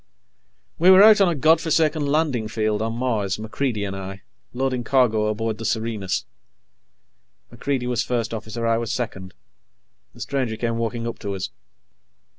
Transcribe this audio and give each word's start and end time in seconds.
We 0.79 0.89
were 0.89 1.03
out 1.03 1.21
on 1.21 1.29
a 1.29 1.35
God 1.35 1.61
forsaken 1.61 2.07
landing 2.07 2.47
field 2.47 2.81
on 2.81 2.93
Mars, 2.93 3.37
MacReidie 3.37 3.85
and 3.85 3.95
I, 3.95 4.23
loading 4.51 4.83
cargo 4.83 5.27
aboard 5.27 5.59
the 5.59 5.63
Serenus. 5.63 6.25
MacReidie 7.53 7.87
was 7.87 8.01
First 8.01 8.33
Officer. 8.33 8.65
I 8.65 8.79
was 8.79 8.91
Second. 8.91 9.35
The 10.15 10.21
stranger 10.21 10.57
came 10.57 10.77
walking 10.79 11.05
up 11.05 11.19
to 11.19 11.35
us. 11.35 11.51